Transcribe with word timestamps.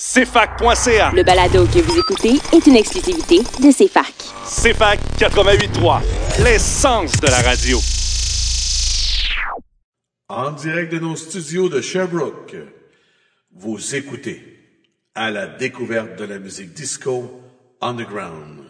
CFAC.ca. 0.00 1.10
Le 1.12 1.24
balado 1.24 1.66
que 1.66 1.80
vous 1.80 1.98
écoutez 1.98 2.38
est 2.52 2.64
une 2.68 2.76
exclusivité 2.76 3.38
de 3.38 3.72
CFAC. 3.72 4.14
CFAC 4.44 5.00
88.3, 5.18 6.44
l'essence 6.44 7.20
de 7.20 7.26
la 7.26 7.42
radio. 7.42 7.80
En 10.28 10.52
direct 10.52 10.92
de 10.92 11.00
nos 11.00 11.16
studios 11.16 11.68
de 11.68 11.80
Sherbrooke, 11.80 12.54
vous 13.56 13.96
écoutez 13.96 14.40
à 15.16 15.32
la 15.32 15.48
découverte 15.48 16.16
de 16.16 16.26
la 16.26 16.38
musique 16.38 16.74
disco 16.74 17.42
underground. 17.80 18.67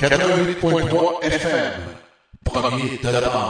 88.3 0.00 1.20
FM. 1.22 1.72
Premier 2.42 2.98
de 3.02 3.10
la. 3.20 3.49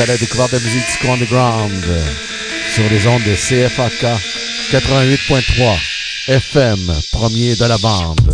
À 0.00 0.06
la 0.06 0.16
découverte 0.16 0.52
de 0.52 0.56
la 0.56 0.64
musique 0.64 0.86
disco 0.86 1.08
underground 1.12 1.84
sur 2.72 2.88
les 2.88 3.06
ondes 3.06 3.22
de 3.24 3.34
CFAK 3.34 4.06
88.3 4.70 5.78
FM, 6.28 6.92
premier 7.12 7.54
de 7.54 7.64
la 7.66 7.76
bande. 7.78 8.29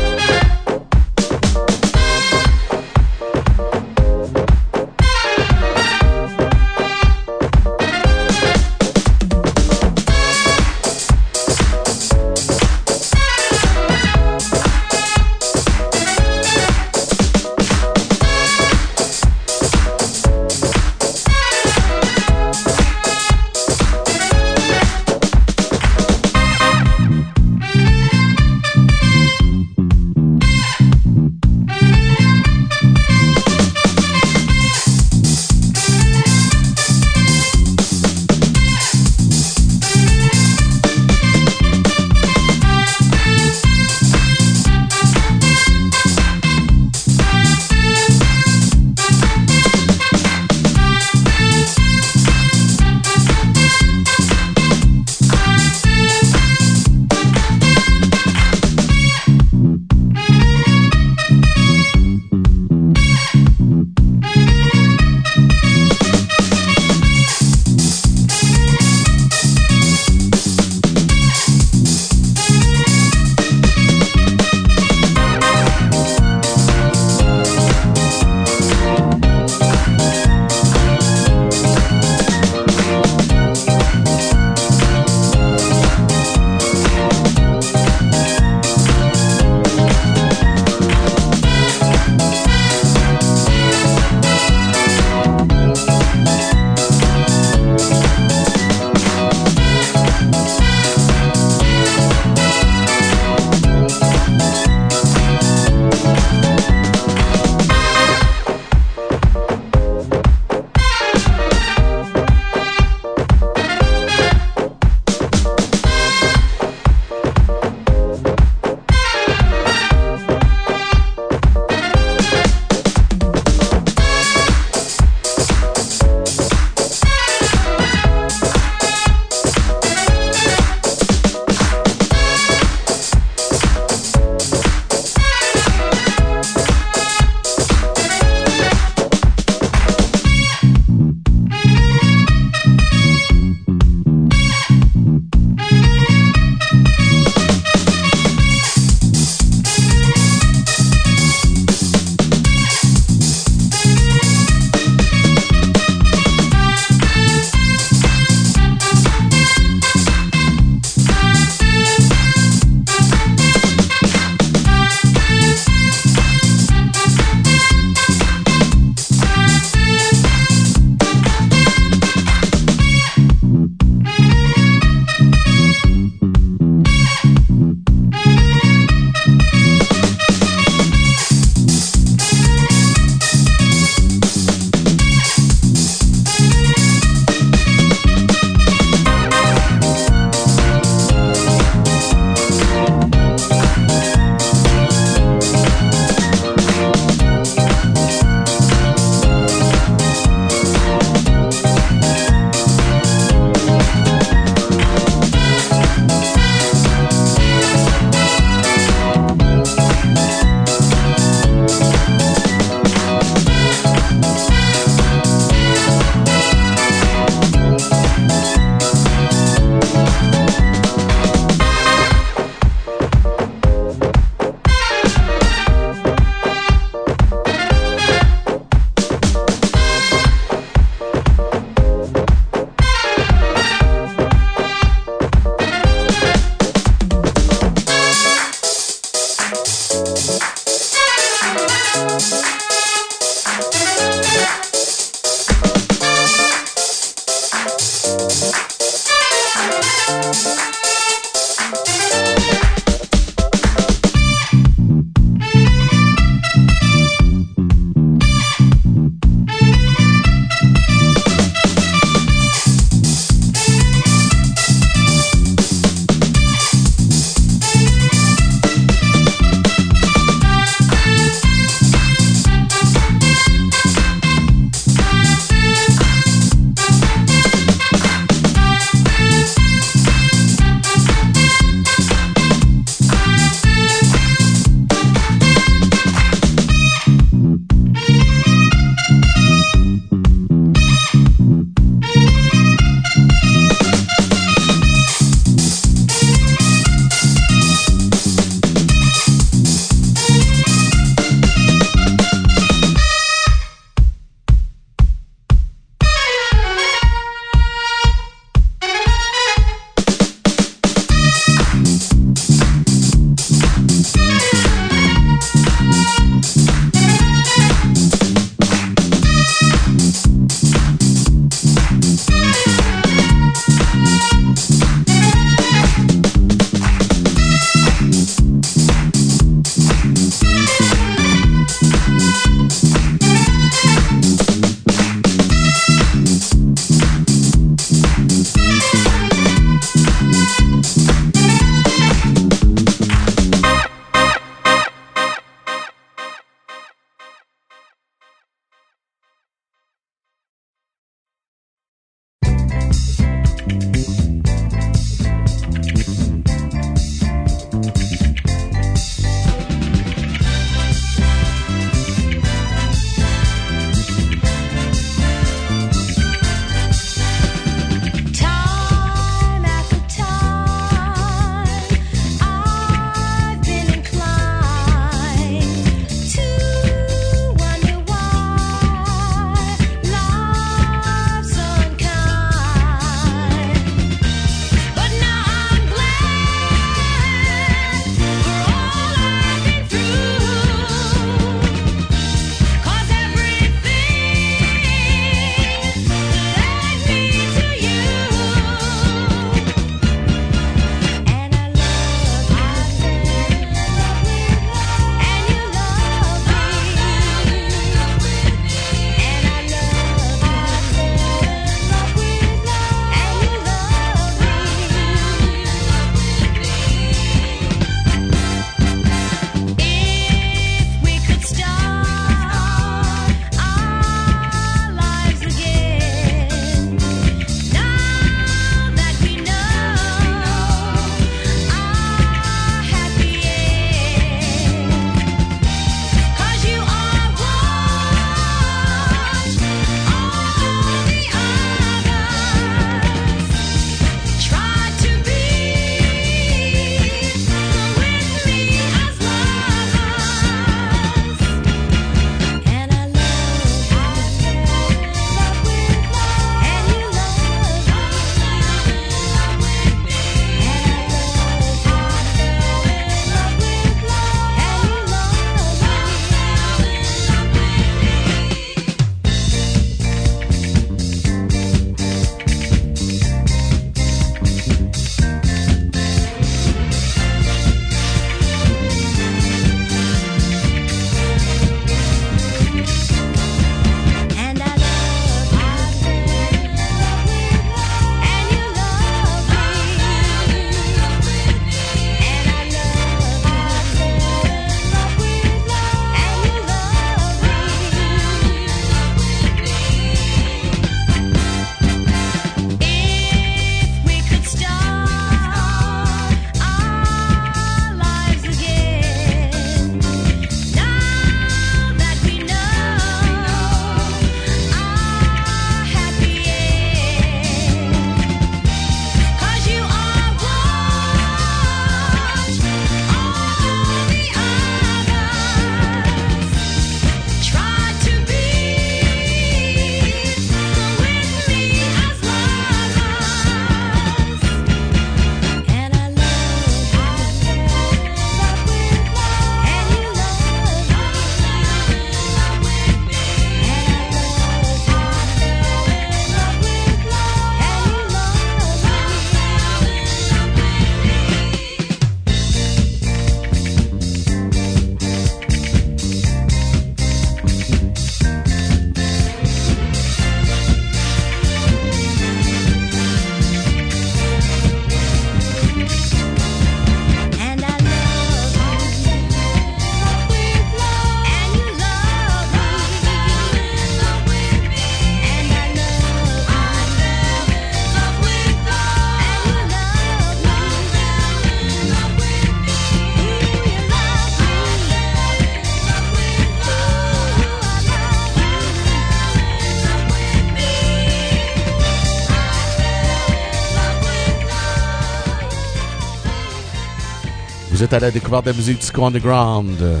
À 597.94 598.00
la 598.00 598.10
découverte 598.10 598.46
de 598.46 598.50
la 598.50 598.56
musique 598.56 598.80
disco 598.80 599.04
underground 599.04 599.80
euh, 599.80 600.00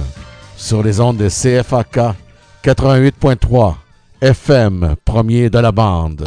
sur 0.56 0.82
les 0.82 1.00
ondes 1.00 1.16
de 1.16 1.28
CFAK 1.28 2.16
88.3 2.64 3.74
FM, 4.20 4.96
premier 5.04 5.48
de 5.48 5.58
la 5.60 5.70
bande. 5.70 6.26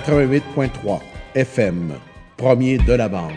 88.3 0.00 1.00
FM, 1.36 1.92
premier 2.36 2.78
de 2.78 2.94
la 2.94 3.08
bande. 3.08 3.33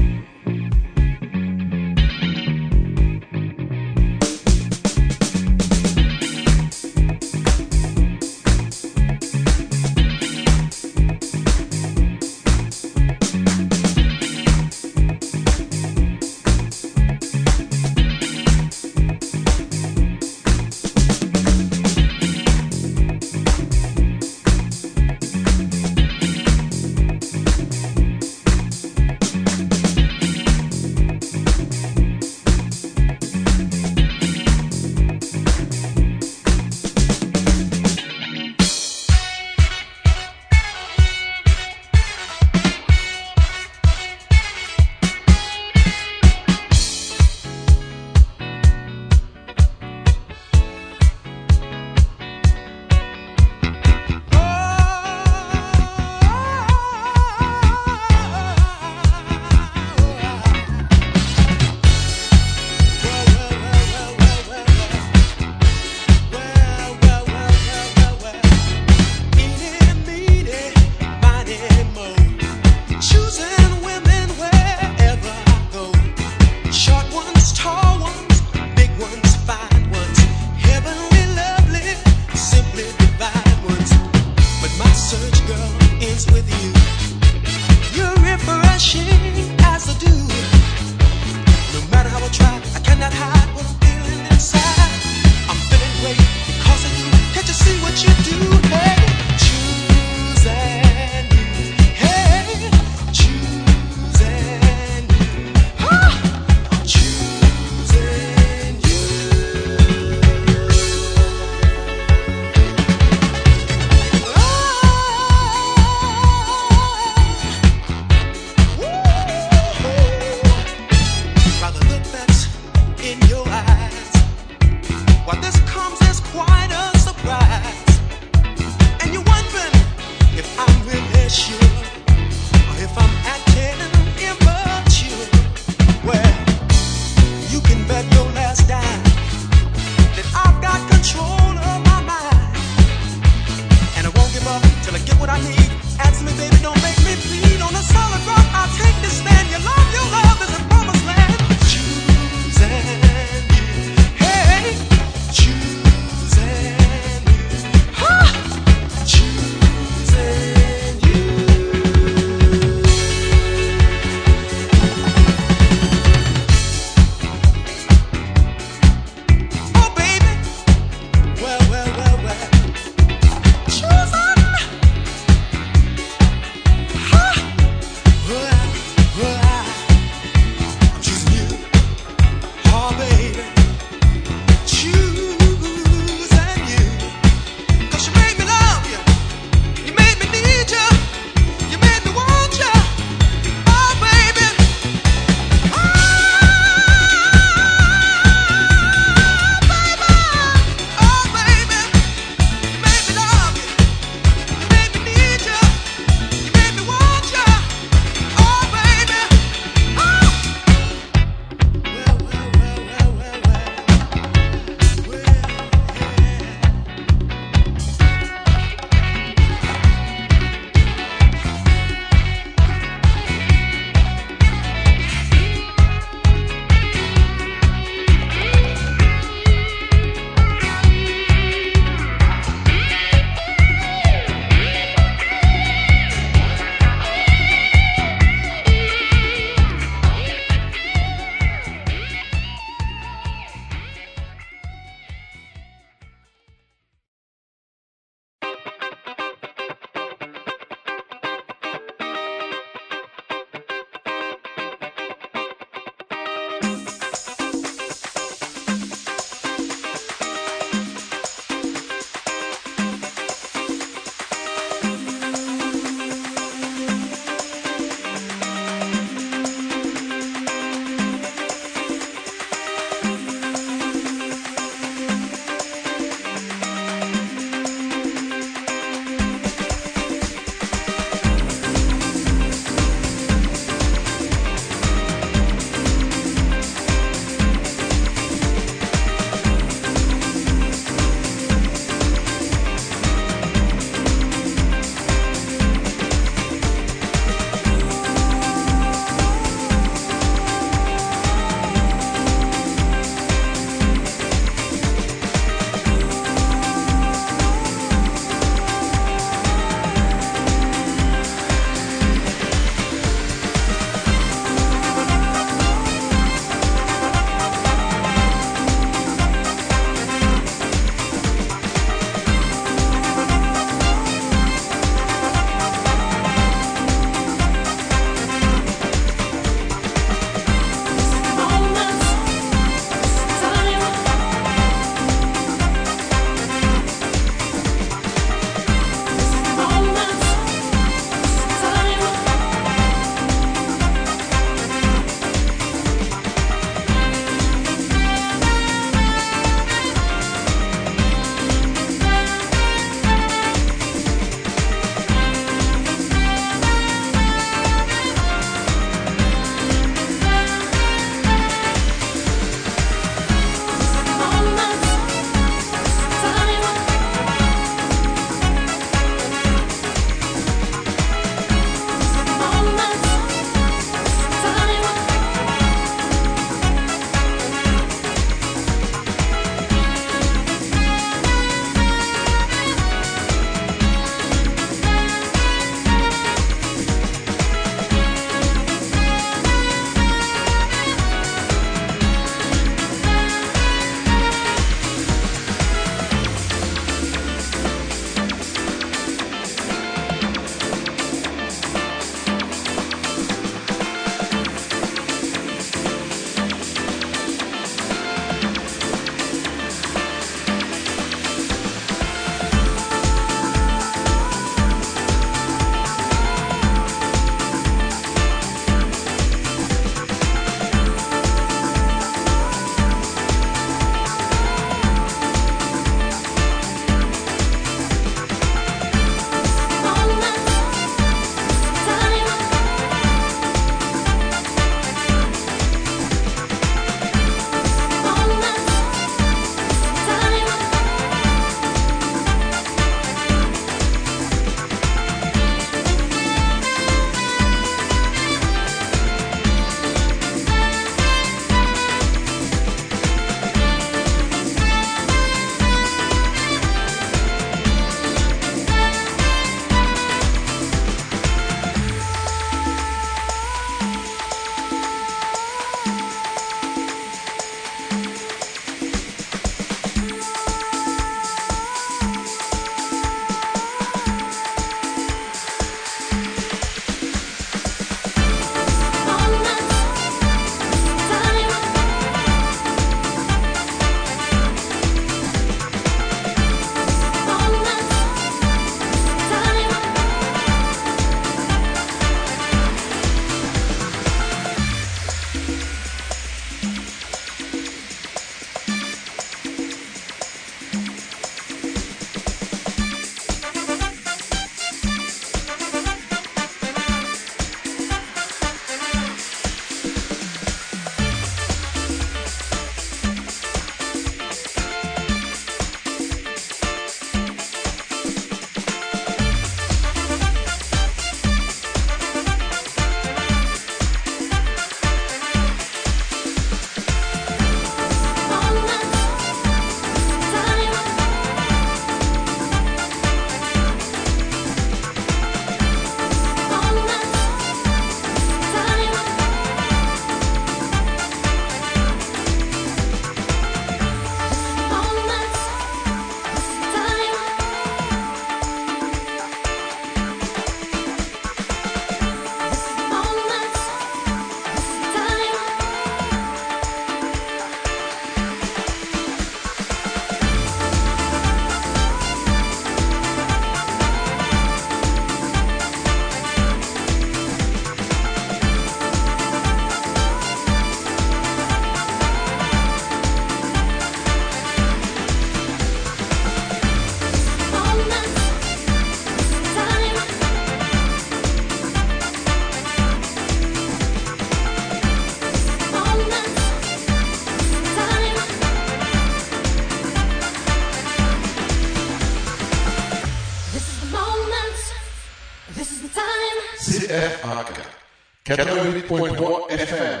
88.3 598.36 599.50
FM, 599.50 600.00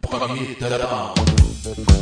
premier 0.00 0.56
de 0.60 0.66
la 0.68 0.78
bande. 0.78 2.01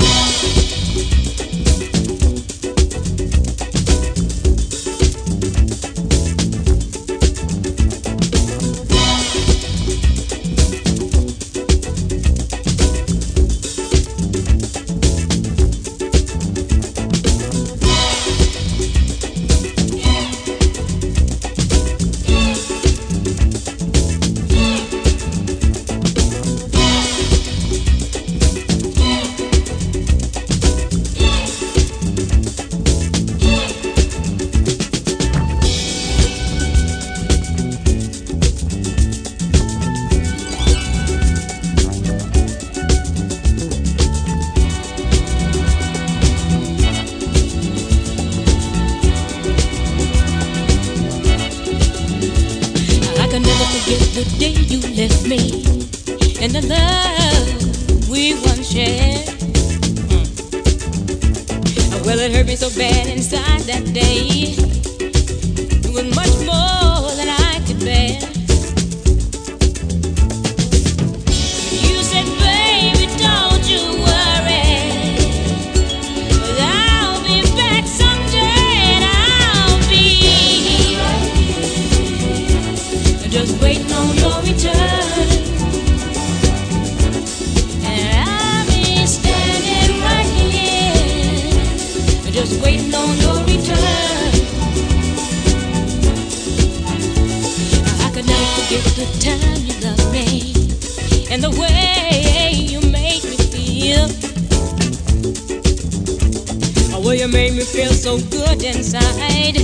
Well, 107.11 107.19
you 107.19 107.27
made 107.27 107.53
me 107.53 107.61
feel 107.61 107.91
so 107.91 108.17
good 108.29 108.63
inside. 108.63 109.57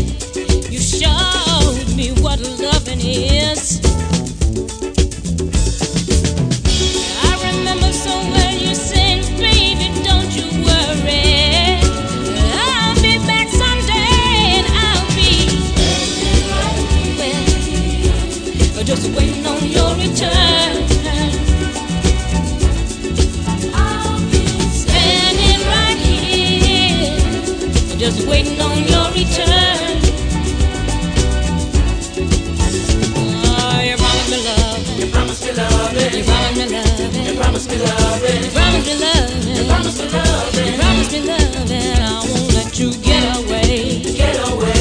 You 0.70 0.80
showed 0.80 1.88
me 1.96 2.12
what 2.22 2.42
loving 2.60 3.00
is. 3.00 3.80
I 7.24 7.32
remember 7.48 7.94
so 7.94 8.12
well 8.32 8.54
you 8.54 8.76
said, 8.76 9.24
baby, 9.38 9.88
don't 10.04 10.30
you 10.36 10.48
worry. 10.68 11.80
I'll 12.52 12.96
be 13.02 13.18
back 13.26 13.48
someday 13.48 14.58
and 14.58 14.68
I'll 14.84 15.08
be 15.16 15.32
well, 18.76 18.84
just 18.84 19.10
waiting 19.16 19.46
on 19.46 19.64
your 19.64 19.96
return. 19.96 20.87
Just 28.12 28.26
waiting 28.26 28.58
on 28.62 28.78
your 28.88 29.12
return. 29.12 30.00
Oh, 33.20 33.82
you 33.84 33.98
promised 33.98 34.32
me 34.32 34.38
love. 34.48 35.00
You 35.00 35.08
promised 35.12 35.44
me 35.44 35.52
love. 35.52 35.92
You 36.16 36.24
promised 36.24 36.64
me 36.72 36.78
love. 36.88 37.28
You 37.28 37.36
promised 37.36 37.70
me 37.70 37.78
love. 37.78 38.24
You 38.24 38.52
promised 38.56 38.88
me 38.88 38.96
love. 39.04 39.46
You 39.46 39.66
promised 39.68 40.00
me 40.00 40.10
love. 40.10 40.56
You 40.56 40.78
promised 40.78 41.12
me 41.12 41.20
love, 41.28 41.72
and 41.72 42.04
I 42.04 42.20
won't 42.32 42.54
let 42.54 42.80
you 42.80 42.94
get 43.04 43.24
away. 43.40 44.00
Get 44.16 44.40
away. 44.54 44.77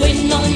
Waiting 0.00 0.32
on 0.32 0.53